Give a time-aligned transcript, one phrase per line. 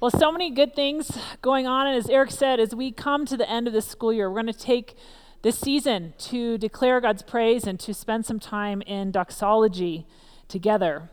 [0.00, 1.86] Well, so many good things going on.
[1.86, 4.40] And as Eric said, as we come to the end of this school year, we're
[4.40, 4.96] going to take
[5.42, 10.06] this season to declare God's praise and to spend some time in doxology
[10.48, 11.10] together.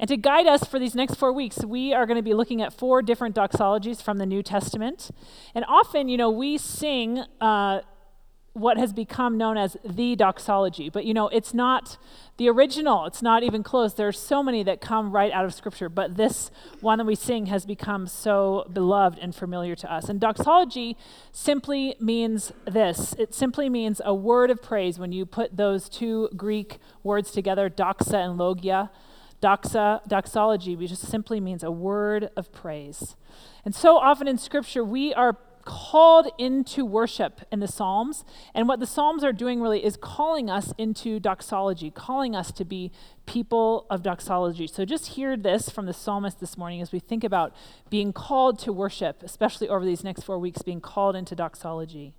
[0.00, 2.60] And to guide us for these next four weeks, we are going to be looking
[2.60, 5.12] at four different doxologies from the New Testament.
[5.54, 7.82] And often, you know, we sing uh,
[8.54, 10.88] what has become known as the doxology.
[10.88, 11.98] But you know, it's not
[12.36, 13.94] the original, it's not even close.
[13.94, 17.16] There are so many that come right out of Scripture, but this one that we
[17.16, 20.08] sing has become so beloved and familiar to us.
[20.08, 20.96] And doxology
[21.32, 26.28] simply means this it simply means a word of praise when you put those two
[26.36, 28.90] Greek words together, doxa and logia.
[29.42, 33.14] Doxa, doxology, which just simply means a word of praise.
[33.62, 38.24] And so often in Scripture, we are called into worship in the Psalms.
[38.54, 42.64] And what the Psalms are doing really is calling us into doxology, calling us to
[42.64, 42.92] be
[43.26, 44.66] people of doxology.
[44.66, 47.54] So just hear this from the psalmist this morning as we think about
[47.90, 52.12] being called to worship, especially over these next four weeks, being called into doxology.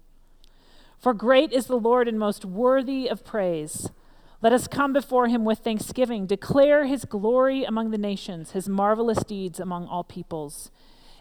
[0.97, 3.89] For great is the Lord and most worthy of praise.
[4.41, 9.23] Let us come before him with thanksgiving, declare his glory among the nations, his marvelous
[9.23, 10.71] deeds among all peoples.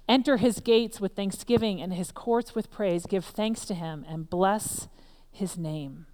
[0.08, 3.06] Enter his gates with thanksgiving and his courts with praise.
[3.06, 4.88] Give thanks to him and bless
[5.30, 6.06] his name.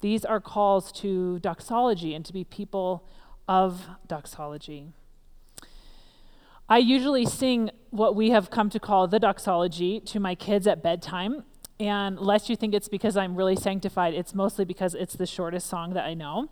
[0.00, 3.08] These are calls to doxology and to be people
[3.46, 4.88] of doxology.
[6.68, 10.82] I usually sing what we have come to call the doxology to my kids at
[10.82, 11.44] bedtime.
[11.78, 15.66] And lest you think it's because I'm really sanctified, it's mostly because it's the shortest
[15.66, 16.48] song that I know.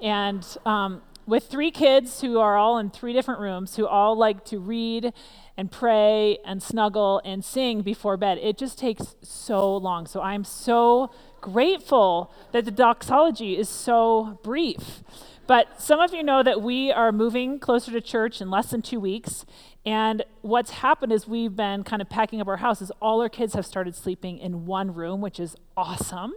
[0.00, 4.46] And um, with three kids who are all in three different rooms, who all like
[4.46, 5.12] to read
[5.58, 8.38] and pray and snuggle and sing before bed.
[8.38, 10.06] It just takes so long.
[10.06, 11.10] So I'm so
[11.42, 15.02] grateful that the doxology is so brief.
[15.46, 18.80] But some of you know that we are moving closer to church in less than
[18.80, 19.44] two weeks,
[19.86, 22.90] and what's happened is we've been kind of packing up our houses.
[23.00, 26.34] All our kids have started sleeping in one room, which is awesome.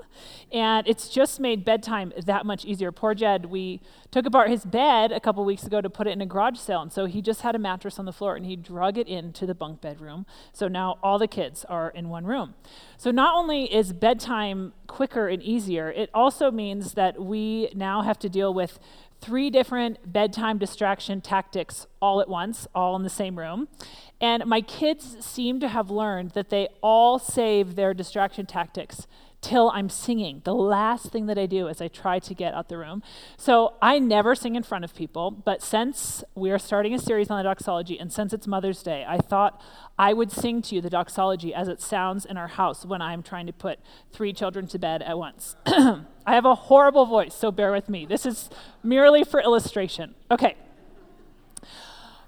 [0.53, 2.91] And it's just made bedtime that much easier.
[2.91, 3.81] Poor Jed, we
[4.11, 6.81] took apart his bed a couple weeks ago to put it in a garage sale.
[6.81, 9.45] And so he just had a mattress on the floor and he drug it into
[9.45, 10.25] the bunk bedroom.
[10.53, 12.53] So now all the kids are in one room.
[12.97, 18.19] So not only is bedtime quicker and easier, it also means that we now have
[18.19, 18.79] to deal with
[19.21, 23.67] three different bedtime distraction tactics all at once, all in the same room.
[24.19, 29.07] And my kids seem to have learned that they all save their distraction tactics
[29.41, 30.41] till I'm singing.
[30.43, 33.01] The last thing that I do is I try to get out the room.
[33.37, 37.29] So I never sing in front of people, but since we are starting a series
[37.29, 39.59] on the doxology and since it's Mother's Day, I thought
[39.97, 43.23] I would sing to you the doxology as it sounds in our house when I'm
[43.23, 43.79] trying to put
[44.11, 45.55] three children to bed at once.
[45.65, 48.05] I have a horrible voice, so bear with me.
[48.05, 48.49] This is
[48.83, 50.13] merely for illustration.
[50.29, 50.55] Okay.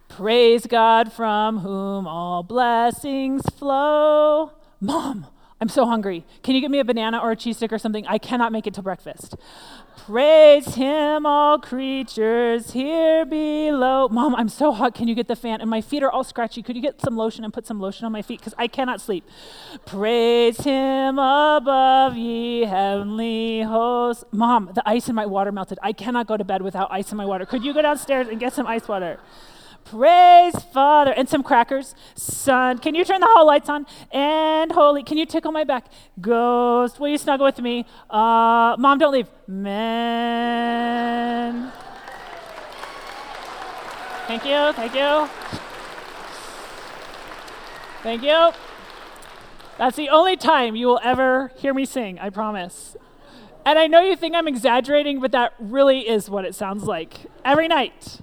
[0.09, 4.51] Praise God from whom all blessings flow.
[4.79, 5.27] Mom,
[5.63, 6.25] I'm so hungry.
[6.43, 8.05] Can you get me a banana or a cheese stick or something?
[8.05, 9.37] I cannot make it till breakfast.
[9.95, 14.09] Praise him, all creatures here below.
[14.09, 14.93] Mom, I'm so hot.
[14.93, 15.61] Can you get the fan?
[15.61, 16.61] And my feet are all scratchy.
[16.63, 18.41] Could you get some lotion and put some lotion on my feet?
[18.41, 19.25] Because I cannot sleep.
[19.85, 24.25] Praise him above, ye heavenly hosts.
[24.33, 25.79] Mom, the ice in my water melted.
[25.81, 27.45] I cannot go to bed without ice in my water.
[27.45, 29.17] Could you go downstairs and get some ice water?
[29.85, 31.11] Praise Father.
[31.11, 31.95] And some crackers.
[32.15, 33.85] Son, can you turn the hall lights on?
[34.11, 35.87] And Holy, can you tickle my back?
[36.19, 37.85] Ghost, will you snuggle with me?
[38.09, 39.27] Uh, Mom, don't leave.
[39.47, 40.53] Man.
[44.27, 45.29] Thank you, thank you.
[48.03, 48.51] Thank you.
[49.77, 52.95] That's the only time you will ever hear me sing, I promise.
[53.65, 57.27] And I know you think I'm exaggerating, but that really is what it sounds like
[57.45, 58.19] every night.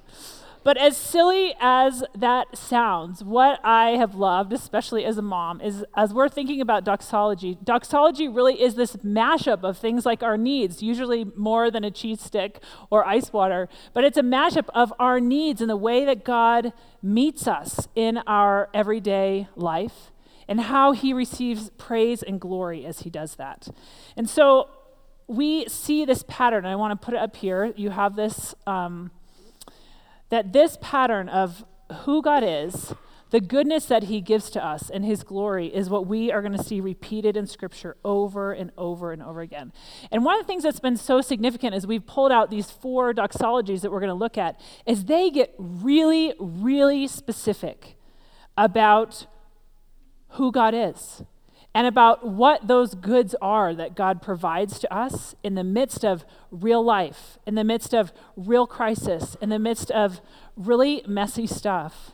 [0.63, 5.85] But as silly as that sounds, what I have loved, especially as a mom, is
[5.97, 10.83] as we're thinking about doxology, doxology really is this mashup of things like our needs,
[10.83, 15.19] usually more than a cheese stick or ice water, but it's a mashup of our
[15.19, 20.13] needs and the way that God meets us in our everyday life
[20.47, 23.69] and how he receives praise and glory as he does that.
[24.15, 24.69] And so
[25.27, 26.67] we see this pattern.
[26.67, 27.73] I want to put it up here.
[27.77, 28.55] You have this.
[28.67, 29.13] Um,
[30.31, 31.65] that this pattern of
[32.05, 32.95] who God is,
[33.31, 36.57] the goodness that he gives to us and his glory is what we are going
[36.57, 39.73] to see repeated in scripture over and over and over again.
[40.11, 43.15] And one of the things that's been so significant as we've pulled out these four
[43.15, 47.97] doxologies that we're going to look at is they get really, really specific
[48.57, 49.27] about
[50.31, 51.23] who God is
[51.75, 56.25] and about what those goods are that God provides to us in the midst of
[56.51, 60.21] real life, in the midst of real crisis, in the midst of
[60.57, 62.13] really messy stuff.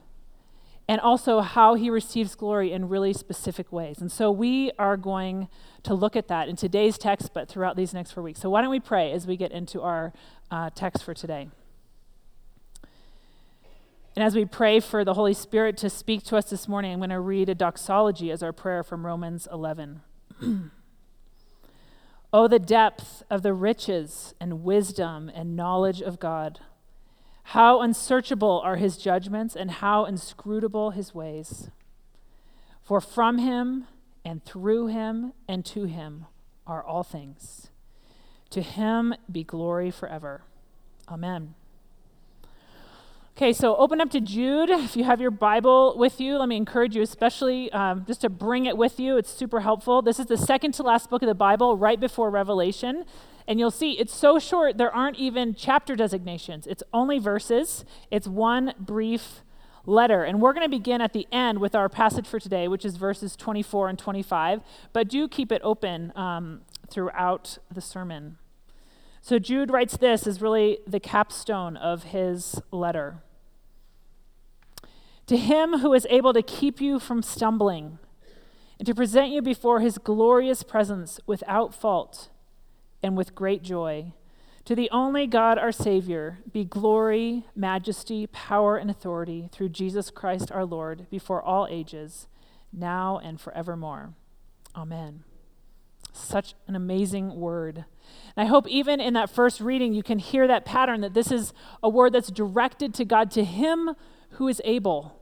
[0.88, 4.00] and also how he receives glory in really specific ways.
[4.00, 5.48] And so we are going
[5.82, 8.40] to look at that in today's text, but throughout these next four weeks.
[8.40, 10.12] So why don't we pray as we get into our
[10.50, 11.48] uh, text for today?
[14.16, 17.00] And as we pray for the Holy Spirit to speak to us this morning, I'm
[17.00, 20.00] going to read a doxology as our prayer from Romans 11.
[22.32, 26.60] oh, the depth of the riches and wisdom and knowledge of God!
[27.50, 31.70] How unsearchable are his judgments, and how inscrutable his ways.
[32.82, 33.86] For from him,
[34.24, 36.24] and through him, and to him
[36.66, 37.68] are all things.
[38.50, 40.42] To him be glory forever.
[41.06, 41.54] Amen.
[43.36, 44.70] Okay, so open up to Jude.
[44.70, 48.30] If you have your Bible with you, let me encourage you, especially um, just to
[48.30, 49.18] bring it with you.
[49.18, 50.00] It's super helpful.
[50.00, 53.04] This is the second to last book of the Bible, right before Revelation.
[53.46, 56.66] And you'll see it's so short, there aren't even chapter designations.
[56.66, 59.42] It's only verses, it's one brief
[59.84, 60.24] letter.
[60.24, 62.96] And we're going to begin at the end with our passage for today, which is
[62.96, 64.62] verses 24 and 25.
[64.94, 68.38] But do keep it open um, throughout the sermon.
[69.20, 73.22] So Jude writes this is really the capstone of his letter.
[75.26, 77.98] To him who is able to keep you from stumbling
[78.78, 82.28] and to present you before his glorious presence without fault
[83.02, 84.12] and with great joy.
[84.66, 90.50] To the only God, our Savior, be glory, majesty, power, and authority through Jesus Christ
[90.50, 92.26] our Lord before all ages,
[92.72, 94.14] now and forevermore.
[94.74, 95.22] Amen.
[96.12, 97.84] Such an amazing word.
[98.36, 101.30] And I hope even in that first reading, you can hear that pattern that this
[101.30, 101.52] is
[101.82, 103.94] a word that's directed to God, to Him
[104.36, 105.20] who is able.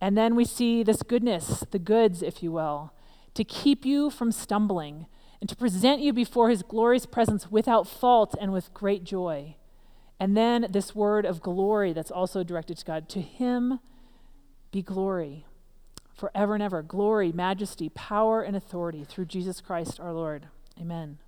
[0.00, 2.92] And then we see this goodness, the goods, if you will,
[3.34, 5.06] to keep you from stumbling
[5.40, 9.56] and to present you before his glorious presence without fault and with great joy.
[10.20, 13.08] And then this word of glory that's also directed to God.
[13.10, 13.80] To him
[14.72, 15.46] be glory
[16.14, 16.82] forever and ever.
[16.82, 20.48] Glory, majesty, power, and authority through Jesus Christ our Lord.
[20.80, 21.18] Amen.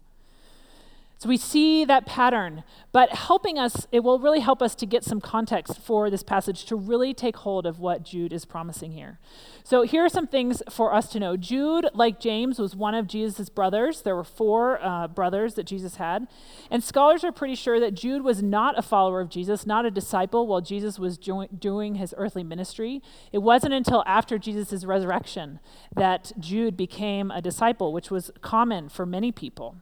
[1.20, 5.04] So we see that pattern, but helping us, it will really help us to get
[5.04, 9.18] some context for this passage to really take hold of what Jude is promising here.
[9.62, 11.36] So here are some things for us to know.
[11.36, 14.00] Jude, like James, was one of Jesus' brothers.
[14.00, 16.26] There were four uh, brothers that Jesus had.
[16.70, 19.90] And scholars are pretty sure that Jude was not a follower of Jesus, not a
[19.90, 23.02] disciple while Jesus was jo- doing his earthly ministry.
[23.30, 25.60] It wasn't until after Jesus' resurrection
[25.94, 29.76] that Jude became a disciple, which was common for many people.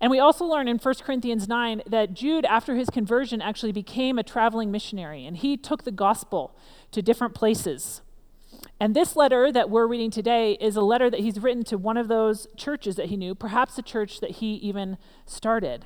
[0.00, 4.18] And we also learn in 1 Corinthians 9 that Jude, after his conversion, actually became
[4.18, 6.56] a traveling missionary, and he took the gospel
[6.92, 8.00] to different places.
[8.78, 11.98] And this letter that we're reading today is a letter that he's written to one
[11.98, 15.84] of those churches that he knew, perhaps a church that he even started.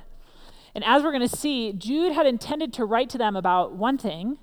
[0.73, 3.97] And as we're going to see, Jude had intended to write to them about one
[3.97, 4.37] thing,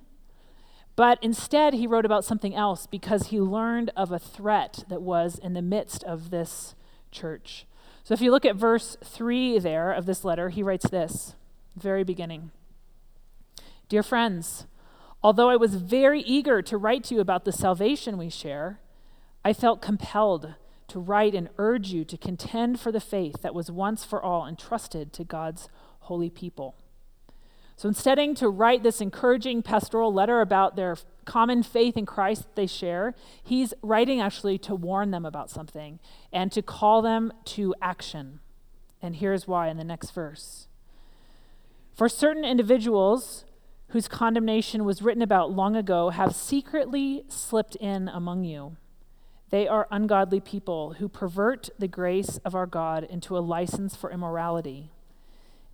[0.96, 5.38] but instead he wrote about something else because he learned of a threat that was
[5.38, 6.74] in the midst of this
[7.10, 7.66] church.
[8.04, 11.34] So if you look at verse 3 there of this letter, he writes this,
[11.76, 12.50] very beginning
[13.88, 14.66] Dear friends,
[15.22, 18.80] although I was very eager to write to you about the salvation we share,
[19.44, 20.54] I felt compelled
[20.88, 24.46] to write and urge you to contend for the faith that was once for all
[24.46, 25.68] entrusted to God's
[26.00, 26.74] holy people.
[27.82, 32.68] So instead to write this encouraging pastoral letter about their common faith in Christ they
[32.68, 33.12] share,
[33.42, 35.98] he's writing actually to warn them about something
[36.32, 38.38] and to call them to action.
[39.02, 40.68] And here's why in the next verse.
[41.92, 43.46] For certain individuals
[43.88, 48.76] whose condemnation was written about long ago have secretly slipped in among you.
[49.50, 54.12] They are ungodly people who pervert the grace of our God into a license for
[54.12, 54.92] immorality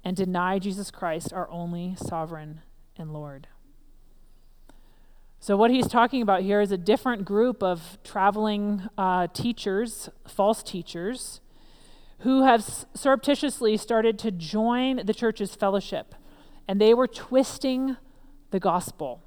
[0.04, 2.62] and deny Jesus Christ, our only sovereign
[2.96, 3.48] and Lord.
[5.40, 10.62] So, what he's talking about here is a different group of traveling uh, teachers, false
[10.62, 11.40] teachers,
[12.20, 16.14] who have surreptitiously started to join the church's fellowship,
[16.66, 17.96] and they were twisting
[18.50, 19.22] the gospel.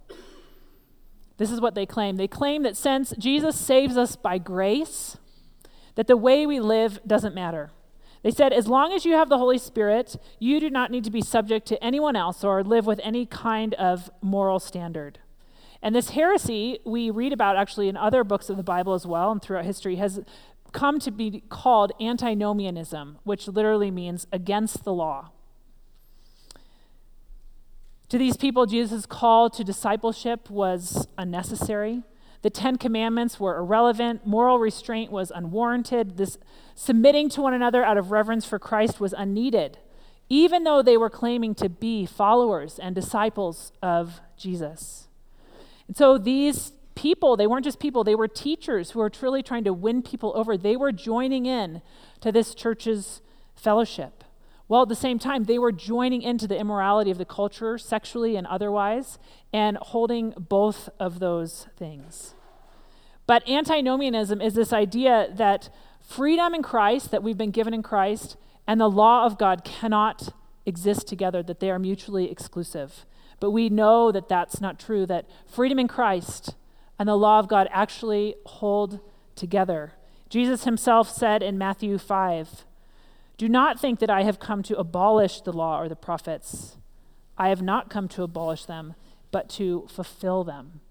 [1.38, 2.18] This is what they claim.
[2.18, 5.18] They claim that since Jesus saves us by grace,
[5.96, 7.72] that the way we live doesn't matter.
[8.24, 11.12] They said, as long as you have the Holy Spirit, you do not need to
[11.12, 15.20] be subject to anyone else or live with any kind of moral standard.
[15.82, 19.32] And this heresy we read about actually in other books of the Bible as well
[19.32, 20.20] and throughout history has
[20.72, 25.32] come to be called antinomianism, which literally means against the law.
[28.10, 32.04] To these people, Jesus' call to discipleship was unnecessary.
[32.42, 34.26] The Ten Commandments were irrelevant.
[34.26, 36.18] Moral restraint was unwarranted.
[36.18, 36.38] This
[36.76, 39.78] submitting to one another out of reverence for Christ was unneeded,
[40.30, 45.08] even though they were claiming to be followers and disciples of Jesus.
[45.88, 49.64] And so these people, they weren't just people, they were teachers who were truly trying
[49.66, 50.58] to win people over.
[50.58, 51.82] They were joining in
[52.22, 53.22] to this church's
[53.56, 54.21] fellowship.
[54.72, 58.38] Well, at the same time, they were joining into the immorality of the culture, sexually
[58.38, 59.20] and otherwise,
[59.52, 62.36] and holding both of those things.
[63.28, 68.38] But antinomianism is this idea that freedom in Christ, that we've been given in Christ,
[68.66, 70.30] and the law of God cannot
[70.66, 73.06] exist together, that they are mutually exclusive.
[73.42, 76.56] But we know that that's not true, that freedom in Christ
[76.98, 79.02] and the law of God actually hold
[79.36, 79.96] together.
[80.30, 82.64] Jesus himself said in Matthew 5
[83.42, 86.78] do not think that I have come to abolish the law or the prophets.
[87.40, 88.94] I have not come to abolish them,
[89.32, 90.82] but to fulfill them.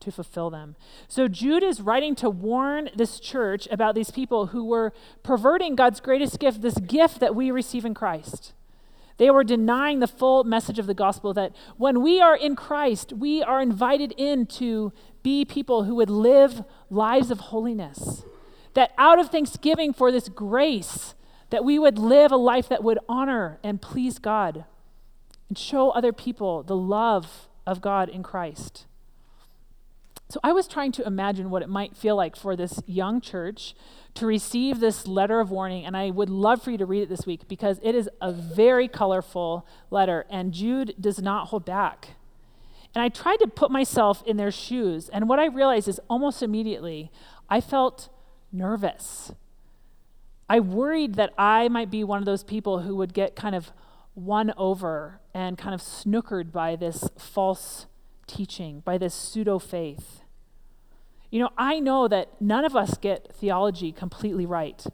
[0.00, 0.76] To fulfill them.
[1.08, 5.98] So Jude is writing to warn this church about these people who were perverting God's
[6.00, 8.52] greatest gift, this gift that we receive in Christ.
[9.16, 13.14] They were denying the full message of the gospel that when we are in Christ,
[13.14, 18.26] we are invited in to be people who would live lives of holiness.
[18.74, 21.14] That out of thanksgiving for this grace,
[21.52, 24.64] that we would live a life that would honor and please God
[25.50, 28.86] and show other people the love of God in Christ.
[30.30, 33.74] So I was trying to imagine what it might feel like for this young church
[34.14, 37.10] to receive this letter of warning, and I would love for you to read it
[37.10, 42.16] this week because it is a very colorful letter, and Jude does not hold back.
[42.94, 46.42] And I tried to put myself in their shoes, and what I realized is almost
[46.42, 47.10] immediately
[47.50, 48.08] I felt
[48.50, 49.32] nervous.
[50.48, 53.72] I worried that I might be one of those people who would get kind of
[54.14, 57.86] won over and kind of snookered by this false
[58.26, 60.20] teaching, by this pseudo faith.
[61.30, 64.84] You know, I know that none of us get theology completely right.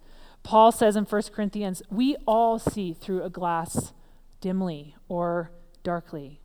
[0.44, 3.92] Paul says in 1 Corinthians, we all see through a glass
[4.40, 5.50] dimly or
[5.82, 6.40] darkly.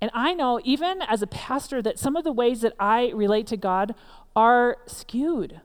[0.00, 3.46] And I know, even as a pastor, that some of the ways that I relate
[3.48, 3.94] to God
[4.34, 5.60] are skewed.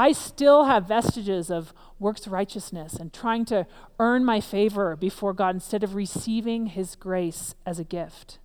[0.00, 3.66] I still have vestiges of works righteousness and trying to
[3.98, 8.38] earn my favor before God instead of receiving His grace as a gift.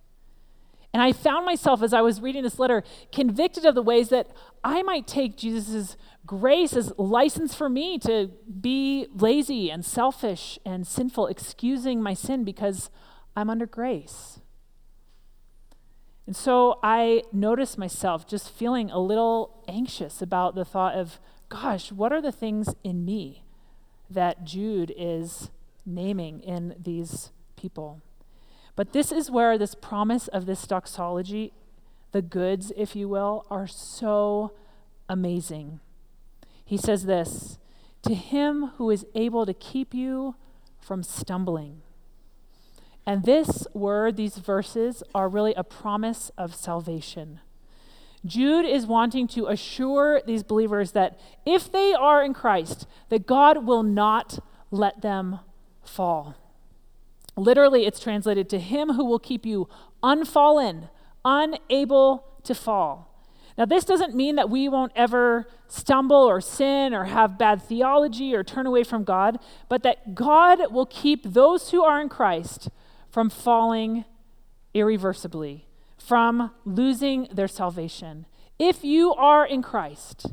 [0.92, 4.28] And I found myself as I was reading this letter convicted of the ways that
[4.62, 5.96] I might take Jesus'
[6.26, 12.44] grace as license for me to be lazy and selfish and sinful, excusing my sin
[12.44, 12.90] because
[13.34, 14.40] I'm under grace.
[16.26, 21.92] And so I noticed myself just feeling a little anxious about the thought of gosh,
[21.92, 23.42] what are the things in me
[24.10, 25.50] that Jude is
[25.84, 28.00] naming in these people?
[28.74, 31.52] But this is where this promise of this doxology,
[32.12, 34.52] the goods, if you will, are so
[35.08, 35.80] amazing.
[36.64, 37.58] He says this
[38.02, 40.34] To him who is able to keep you
[40.78, 41.82] from stumbling.
[43.06, 47.40] And this word, these verses, are really a promise of salvation.
[48.26, 53.66] Jude is wanting to assure these believers that if they are in Christ, that God
[53.66, 54.38] will not
[54.70, 55.40] let them
[55.82, 56.34] fall.
[57.36, 59.68] Literally, it's translated to him who will keep you
[60.02, 60.88] unfallen,
[61.24, 63.12] unable to fall.
[63.58, 68.34] Now, this doesn't mean that we won't ever stumble or sin or have bad theology
[68.34, 72.68] or turn away from God, but that God will keep those who are in Christ
[73.10, 74.04] from falling
[74.74, 75.65] irreversibly
[76.06, 78.26] from losing their salvation.
[78.58, 80.26] If you are in Christ,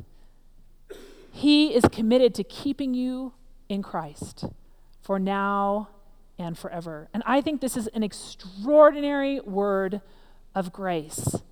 [1.32, 3.32] He is committed to keeping you
[3.68, 4.46] in Christ
[5.02, 5.88] for now
[6.38, 7.08] and forever.
[7.12, 10.00] And I think this is an extraordinary word
[10.54, 11.42] of grace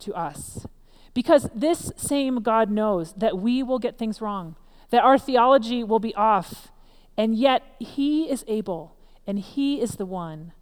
[0.00, 0.66] to us.
[1.14, 4.56] Because this same God knows that we will get things wrong,
[4.90, 6.72] that our theology will be off,
[7.16, 10.52] and yet He is able, and He is the one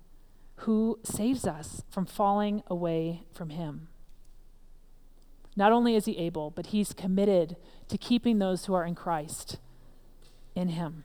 [0.60, 3.88] who saves us from falling away from him.
[5.56, 7.56] Not only is he able, but he's committed
[7.88, 9.58] to keeping those who are in Christ
[10.54, 11.04] in him.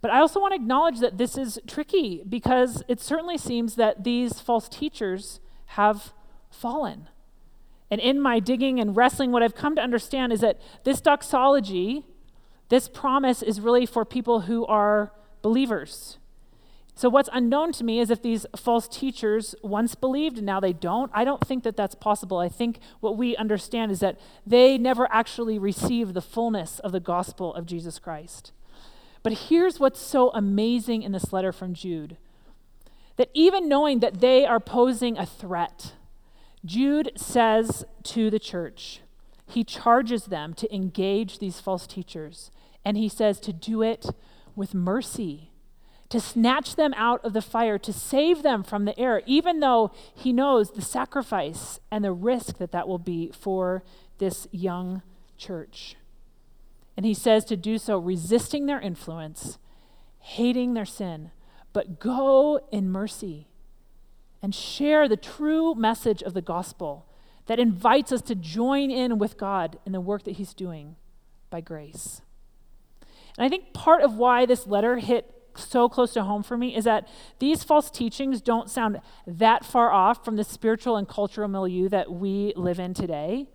[0.00, 4.04] But I also want to acknowledge that this is tricky because it certainly seems that
[4.04, 6.12] these false teachers have
[6.50, 7.08] fallen.
[7.90, 12.04] And in my digging and wrestling, what I've come to understand is that this doxology,
[12.68, 15.12] this promise, is really for people who are
[15.42, 16.18] believers
[16.96, 20.72] so, what's unknown to me is if these false teachers once believed and now they
[20.72, 21.10] don't.
[21.12, 22.38] I don't think that that's possible.
[22.38, 27.00] I think what we understand is that they never actually received the fullness of the
[27.00, 28.52] gospel of Jesus Christ.
[29.24, 32.16] But here's what's so amazing in this letter from Jude
[33.16, 35.94] that even knowing that they are posing a threat,
[36.64, 39.00] Jude says to the church,
[39.46, 42.50] he charges them to engage these false teachers,
[42.84, 44.06] and he says to do it
[44.56, 45.52] with mercy
[46.08, 49.90] to snatch them out of the fire, to save them from the air, even though
[50.14, 53.82] he knows the sacrifice and the risk that that will be for
[54.18, 55.02] this young
[55.36, 55.96] church.
[56.96, 59.58] And he says to do so resisting their influence,
[60.20, 61.30] hating their sin,
[61.72, 63.48] but go in mercy
[64.40, 67.06] and share the true message of the gospel
[67.46, 70.96] that invites us to join in with God in the work that he's doing
[71.50, 72.22] by grace.
[73.36, 76.74] And I think part of why this letter hit so close to home for me
[76.74, 77.08] is that
[77.38, 82.12] these false teachings don't sound that far off from the spiritual and cultural milieu that
[82.12, 83.46] we live in today.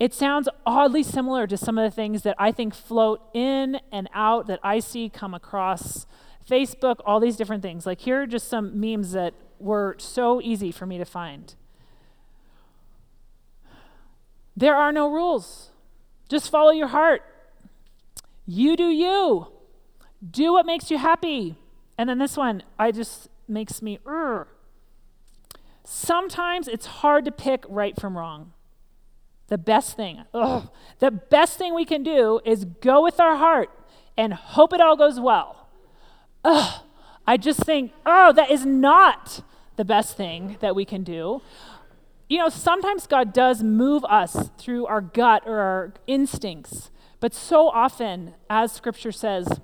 [0.00, 4.08] It sounds oddly similar to some of the things that I think float in and
[4.12, 6.06] out that I see come across
[6.48, 7.86] Facebook, all these different things.
[7.86, 11.54] Like, here are just some memes that were so easy for me to find.
[14.56, 15.70] There are no rules,
[16.28, 17.22] just follow your heart.
[18.46, 19.53] You do you.
[20.28, 21.56] Do what makes you happy.
[21.98, 24.46] And then this one, I just makes me, Ugh.
[25.84, 28.52] sometimes it's hard to pick right from wrong.
[29.48, 33.68] The best thing, ugh, the best thing we can do is go with our heart
[34.16, 35.68] and hope it all goes well.
[36.44, 36.80] Ugh,
[37.26, 39.42] I just think, oh, that is not
[39.76, 41.42] the best thing that we can do.
[42.28, 46.90] You know, sometimes God does move us through our gut or our instincts,
[47.20, 49.60] but so often, as scripture says,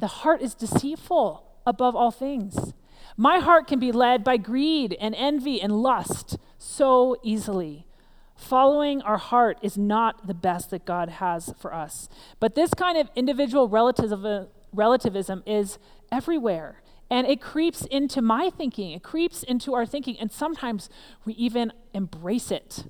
[0.00, 2.72] the heart is deceitful above all things.
[3.16, 7.86] My heart can be led by greed and envy and lust so easily.
[8.34, 12.08] Following our heart is not the best that God has for us.
[12.38, 15.78] But this kind of individual relativism is
[16.10, 16.80] everywhere.
[17.10, 20.88] And it creeps into my thinking, it creeps into our thinking, and sometimes
[21.24, 22.84] we even embrace it.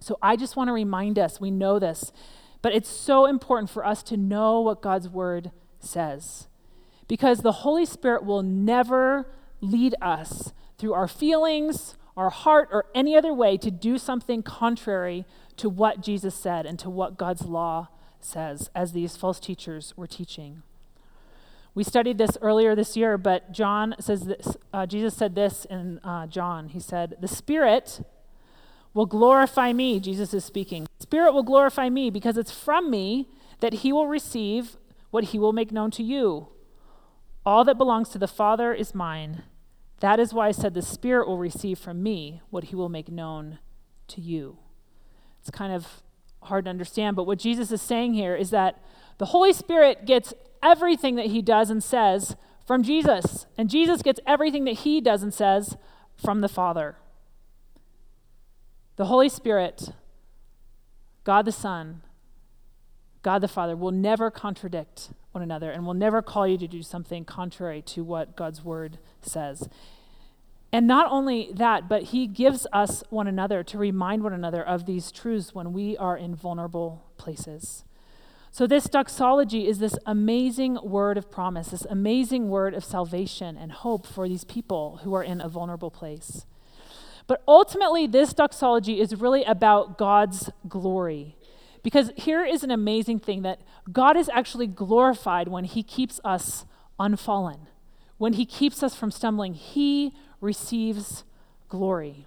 [0.00, 2.12] So I just want to remind us we know this,
[2.60, 6.48] but it's so important for us to know what God's word says.
[7.08, 9.26] Because the Holy Spirit will never
[9.60, 15.24] lead us through our feelings, our heart, or any other way to do something contrary
[15.56, 17.88] to what Jesus said and to what God's law
[18.20, 20.62] says, as these false teachers were teaching.
[21.74, 24.56] We studied this earlier this year, but John says this.
[24.72, 26.68] Uh, Jesus said this in uh, John.
[26.68, 28.04] He said, The Spirit
[28.92, 30.00] will glorify me.
[30.00, 30.88] Jesus is speaking.
[30.98, 33.28] Spirit will glorify me because it's from me
[33.60, 34.76] that he will receive
[35.10, 36.48] what he will make known to you.
[37.44, 39.42] All that belongs to the Father is mine.
[40.00, 43.10] That is why I said the Spirit will receive from me what he will make
[43.10, 43.58] known
[44.08, 44.58] to you.
[45.40, 46.02] It's kind of
[46.42, 48.82] hard to understand, but what Jesus is saying here is that
[49.18, 54.20] the Holy Spirit gets everything that he does and says from Jesus, and Jesus gets
[54.26, 55.76] everything that he does and says
[56.16, 56.96] from the Father.
[58.96, 59.90] The Holy Spirit,
[61.24, 62.02] God the Son,
[63.22, 66.82] God the Father will never contradict one another and will never call you to do
[66.82, 69.68] something contrary to what God's word says.
[70.72, 74.86] And not only that, but he gives us one another to remind one another of
[74.86, 77.84] these truths when we are in vulnerable places.
[78.52, 83.70] So, this doxology is this amazing word of promise, this amazing word of salvation and
[83.70, 86.46] hope for these people who are in a vulnerable place.
[87.28, 91.36] But ultimately, this doxology is really about God's glory.
[91.82, 96.66] Because here is an amazing thing that God is actually glorified when He keeps us
[96.98, 97.68] unfallen.
[98.18, 101.24] When He keeps us from stumbling, He receives
[101.68, 102.26] glory.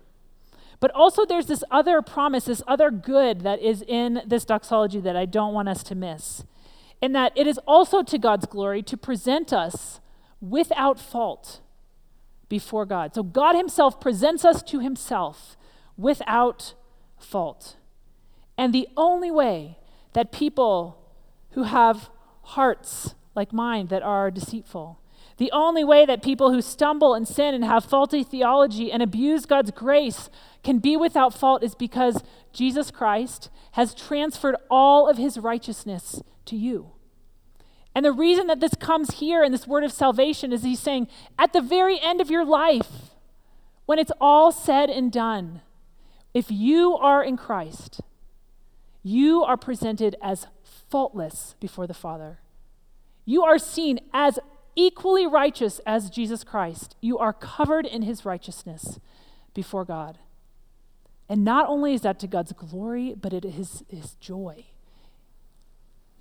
[0.79, 5.15] But also, there's this other promise, this other good that is in this doxology that
[5.15, 6.43] I don't want us to miss.
[7.01, 10.01] In that it is also to God's glory to present us
[10.41, 11.61] without fault
[12.49, 13.15] before God.
[13.15, 15.55] So God Himself presents us to Himself
[15.95, 16.73] without
[17.17, 17.77] fault.
[18.57, 19.77] And the only way
[20.13, 20.97] that people
[21.51, 22.09] who have
[22.41, 24.99] hearts like mine that are deceitful,
[25.37, 29.45] the only way that people who stumble and sin and have faulty theology and abuse
[29.45, 30.29] God's grace
[30.63, 36.55] can be without fault is because Jesus Christ has transferred all of his righteousness to
[36.55, 36.91] you.
[37.95, 41.07] And the reason that this comes here in this word of salvation is he's saying,
[41.37, 43.11] at the very end of your life,
[43.85, 45.61] when it's all said and done,
[46.33, 48.01] if you are in Christ,
[49.03, 52.39] you are presented as faultless before the Father.
[53.25, 54.39] You are seen as
[54.75, 56.95] equally righteous as Jesus Christ.
[57.01, 58.99] You are covered in his righteousness
[59.53, 60.17] before God.
[61.29, 64.65] And not only is that to God's glory, but it is his joy.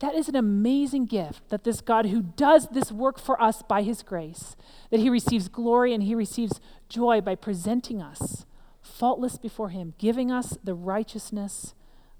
[0.00, 3.82] That is an amazing gift that this God who does this work for us by
[3.82, 4.56] his grace,
[4.90, 8.44] that he receives glory and he receives joy by presenting us
[8.80, 11.74] faultless before him, giving us the righteousness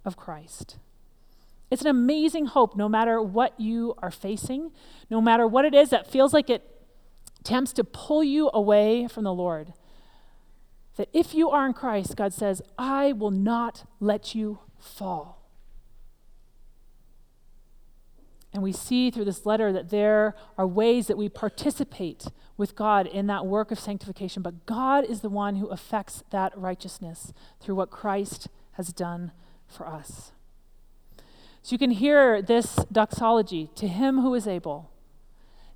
[0.05, 0.79] of Christ.
[1.71, 4.73] It's an amazing hope no matter what you are facing,
[5.09, 6.69] no matter what it is that feels like it
[7.41, 9.73] attempts to pull you away from the Lord.
[10.97, 15.43] That if you are in Christ, God says, I will not let you fall.
[18.53, 22.27] And we see through this letter that there are ways that we participate
[22.59, 26.57] with God in that work of sanctification, but God is the one who affects that
[26.57, 29.33] righteousness through what Christ has done
[29.73, 30.33] for us.
[31.63, 34.91] So you can hear this doxology to him who is able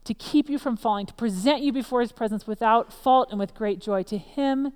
[0.05, 3.55] to keep you from falling, to present you before his presence without fault and with
[3.55, 4.03] great joy.
[4.05, 4.73] To him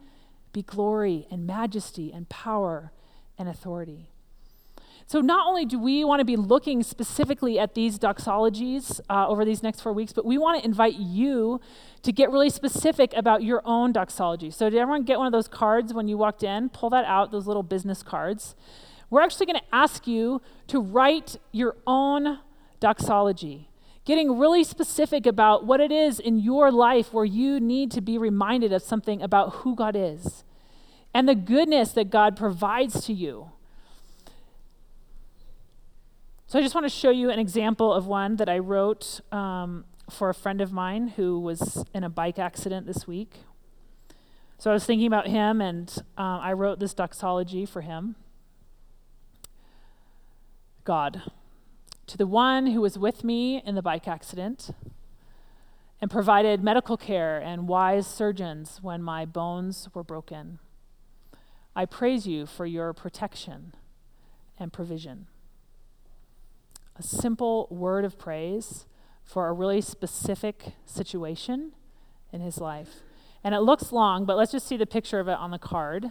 [0.52, 2.92] be glory and majesty and power
[3.38, 4.10] and authority.
[5.06, 9.44] So, not only do we want to be looking specifically at these doxologies uh, over
[9.44, 11.60] these next four weeks, but we want to invite you
[12.02, 14.52] to get really specific about your own doxology.
[14.52, 16.68] So, did everyone get one of those cards when you walked in?
[16.68, 18.54] Pull that out, those little business cards.
[19.10, 22.38] We're actually going to ask you to write your own
[22.78, 23.68] doxology,
[24.04, 28.16] getting really specific about what it is in your life where you need to be
[28.16, 30.44] reminded of something about who God is
[31.12, 33.50] and the goodness that God provides to you.
[36.46, 39.84] So I just want to show you an example of one that I wrote um,
[40.08, 43.34] for a friend of mine who was in a bike accident this week.
[44.58, 48.16] So I was thinking about him, and uh, I wrote this doxology for him.
[50.90, 51.22] God,
[52.08, 54.70] to the one who was with me in the bike accident
[56.00, 60.58] and provided medical care and wise surgeons when my bones were broken,
[61.76, 63.72] I praise you for your protection
[64.58, 65.28] and provision
[66.96, 68.86] a simple word of praise
[69.22, 71.70] for a really specific situation
[72.32, 73.04] in his life.
[73.44, 76.06] And it looks long, but let's just see the picture of it on the card.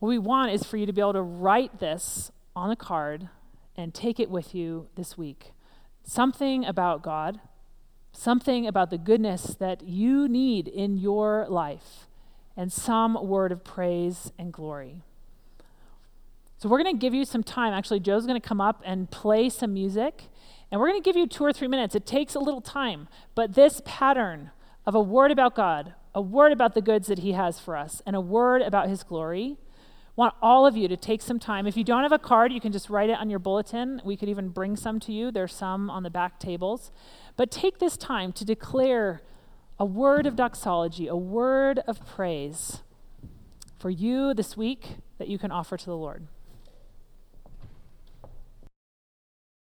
[0.00, 3.28] What we want is for you to be able to write this on a card
[3.76, 5.52] and take it with you this week.
[6.04, 7.40] Something about God,
[8.12, 12.06] something about the goodness that you need in your life,
[12.56, 15.02] and some word of praise and glory.
[16.58, 17.72] So we're going to give you some time.
[17.72, 20.24] Actually, Joe's going to come up and play some music,
[20.70, 21.94] and we're going to give you two or three minutes.
[21.94, 24.50] It takes a little time, but this pattern
[24.86, 28.00] of a word about God, a word about the goods that He has for us,
[28.06, 29.56] and a word about His glory.
[30.16, 31.66] Want all of you to take some time.
[31.66, 34.00] If you don't have a card, you can just write it on your bulletin.
[34.04, 35.32] We could even bring some to you.
[35.32, 36.92] There's some on the back tables.
[37.36, 39.22] But take this time to declare
[39.78, 42.82] a word of doxology, a word of praise
[43.76, 46.28] for you this week that you can offer to the Lord.